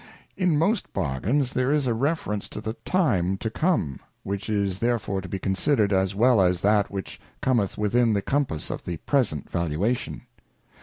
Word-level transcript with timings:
In 0.35 0.57
most 0.57 0.93
Bargains 0.93 1.53
there 1.53 1.71
is 1.71 1.85
a 1.85 1.93
reference 1.93 2.49
to 2.49 2.59
the 2.59 2.73
time 2.83 3.37
to 3.37 3.51
come, 3.51 3.99
which 4.23 4.49
is 4.49 4.79
therefore 4.79 5.21
to 5.21 5.29
be 5.29 5.37
considered 5.37 5.93
as 5.93 6.15
well 6.15 6.41
as 6.41 6.61
that 6.61 6.89
which 6.89 7.21
Cometh 7.39 7.77
within 7.77 8.13
the 8.13 8.23
compass 8.23 8.71
of 8.71 8.83
the. 8.83 8.97
present 8.97 9.47
valuation. 9.51 10.23